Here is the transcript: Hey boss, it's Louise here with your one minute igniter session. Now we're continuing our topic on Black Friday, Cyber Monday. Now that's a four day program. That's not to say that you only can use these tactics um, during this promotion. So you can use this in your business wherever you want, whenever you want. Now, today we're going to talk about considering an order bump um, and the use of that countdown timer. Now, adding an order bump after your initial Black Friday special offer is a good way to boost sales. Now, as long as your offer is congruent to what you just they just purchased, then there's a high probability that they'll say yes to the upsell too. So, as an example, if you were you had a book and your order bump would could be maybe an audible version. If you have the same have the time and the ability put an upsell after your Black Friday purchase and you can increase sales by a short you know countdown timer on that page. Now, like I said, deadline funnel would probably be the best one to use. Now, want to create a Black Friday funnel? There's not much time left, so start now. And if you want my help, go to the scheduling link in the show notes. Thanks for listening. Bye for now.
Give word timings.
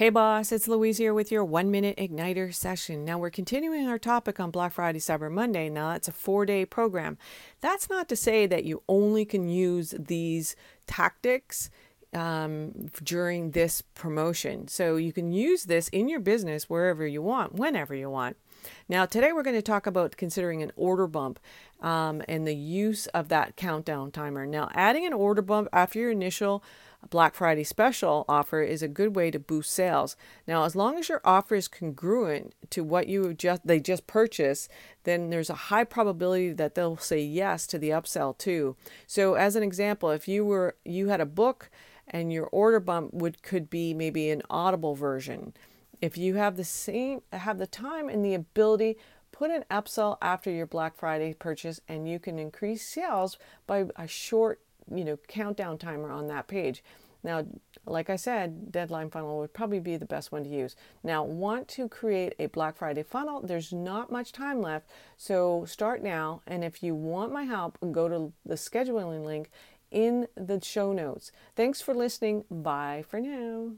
Hey 0.00 0.08
boss, 0.08 0.50
it's 0.50 0.66
Louise 0.66 0.96
here 0.96 1.12
with 1.12 1.30
your 1.30 1.44
one 1.44 1.70
minute 1.70 1.98
igniter 1.98 2.54
session. 2.54 3.04
Now 3.04 3.18
we're 3.18 3.28
continuing 3.28 3.86
our 3.86 3.98
topic 3.98 4.40
on 4.40 4.50
Black 4.50 4.72
Friday, 4.72 4.98
Cyber 4.98 5.30
Monday. 5.30 5.68
Now 5.68 5.90
that's 5.90 6.08
a 6.08 6.12
four 6.12 6.46
day 6.46 6.64
program. 6.64 7.18
That's 7.60 7.90
not 7.90 8.08
to 8.08 8.16
say 8.16 8.46
that 8.46 8.64
you 8.64 8.82
only 8.88 9.26
can 9.26 9.50
use 9.50 9.94
these 9.98 10.56
tactics 10.86 11.68
um, 12.14 12.88
during 13.02 13.50
this 13.50 13.82
promotion. 13.82 14.68
So 14.68 14.96
you 14.96 15.12
can 15.12 15.32
use 15.32 15.64
this 15.64 15.88
in 15.88 16.08
your 16.08 16.20
business 16.20 16.70
wherever 16.70 17.06
you 17.06 17.20
want, 17.20 17.56
whenever 17.56 17.94
you 17.94 18.08
want. 18.08 18.38
Now, 18.88 19.04
today 19.06 19.32
we're 19.32 19.42
going 19.42 19.56
to 19.56 19.62
talk 19.62 19.86
about 19.86 20.16
considering 20.16 20.62
an 20.62 20.72
order 20.76 21.06
bump 21.06 21.40
um, 21.80 22.22
and 22.28 22.46
the 22.46 22.54
use 22.54 23.06
of 23.08 23.28
that 23.28 23.56
countdown 23.56 24.10
timer. 24.10 24.46
Now, 24.46 24.70
adding 24.74 25.06
an 25.06 25.12
order 25.12 25.42
bump 25.42 25.68
after 25.72 25.98
your 25.98 26.10
initial 26.10 26.62
Black 27.08 27.34
Friday 27.34 27.64
special 27.64 28.26
offer 28.28 28.60
is 28.60 28.82
a 28.82 28.88
good 28.88 29.16
way 29.16 29.30
to 29.30 29.38
boost 29.38 29.70
sales. 29.70 30.16
Now, 30.46 30.64
as 30.64 30.76
long 30.76 30.98
as 30.98 31.08
your 31.08 31.22
offer 31.24 31.54
is 31.54 31.66
congruent 31.66 32.54
to 32.70 32.84
what 32.84 33.08
you 33.08 33.32
just 33.32 33.66
they 33.66 33.80
just 33.80 34.06
purchased, 34.06 34.70
then 35.04 35.30
there's 35.30 35.48
a 35.48 35.54
high 35.54 35.84
probability 35.84 36.52
that 36.52 36.74
they'll 36.74 36.98
say 36.98 37.20
yes 37.20 37.66
to 37.68 37.78
the 37.78 37.90
upsell 37.90 38.36
too. 38.36 38.76
So, 39.06 39.34
as 39.34 39.56
an 39.56 39.62
example, 39.62 40.10
if 40.10 40.28
you 40.28 40.44
were 40.44 40.76
you 40.84 41.08
had 41.08 41.22
a 41.22 41.26
book 41.26 41.70
and 42.06 42.32
your 42.32 42.46
order 42.46 42.80
bump 42.80 43.14
would 43.14 43.42
could 43.42 43.70
be 43.70 43.94
maybe 43.94 44.28
an 44.30 44.42
audible 44.50 44.94
version. 44.94 45.54
If 46.02 46.18
you 46.18 46.34
have 46.34 46.56
the 46.56 46.64
same 46.64 47.22
have 47.32 47.58
the 47.58 47.66
time 47.66 48.08
and 48.10 48.24
the 48.24 48.34
ability 48.34 48.98
put 49.32 49.50
an 49.50 49.64
upsell 49.70 50.18
after 50.20 50.50
your 50.50 50.66
Black 50.66 50.96
Friday 50.96 51.34
purchase 51.34 51.80
and 51.88 52.08
you 52.08 52.18
can 52.18 52.38
increase 52.38 52.86
sales 52.86 53.38
by 53.66 53.86
a 53.96 54.06
short 54.06 54.60
you 54.92 55.04
know 55.04 55.18
countdown 55.28 55.78
timer 55.78 56.10
on 56.10 56.26
that 56.28 56.48
page. 56.48 56.82
Now, 57.22 57.44
like 57.86 58.08
I 58.08 58.16
said, 58.16 58.72
deadline 58.72 59.10
funnel 59.10 59.38
would 59.38 59.52
probably 59.52 59.80
be 59.80 59.96
the 59.96 60.06
best 60.06 60.32
one 60.32 60.44
to 60.44 60.48
use. 60.48 60.74
Now, 61.02 61.22
want 61.22 61.68
to 61.68 61.88
create 61.88 62.34
a 62.38 62.46
Black 62.46 62.76
Friday 62.76 63.02
funnel? 63.02 63.42
There's 63.42 63.72
not 63.72 64.10
much 64.10 64.32
time 64.32 64.62
left, 64.62 64.88
so 65.18 65.64
start 65.66 66.02
now. 66.02 66.40
And 66.46 66.64
if 66.64 66.82
you 66.82 66.94
want 66.94 67.32
my 67.32 67.42
help, 67.42 67.78
go 67.92 68.08
to 68.08 68.32
the 68.46 68.54
scheduling 68.54 69.24
link 69.24 69.50
in 69.90 70.28
the 70.34 70.60
show 70.62 70.92
notes. 70.92 71.30
Thanks 71.56 71.82
for 71.82 71.94
listening. 71.94 72.44
Bye 72.50 73.04
for 73.06 73.20
now. 73.20 73.72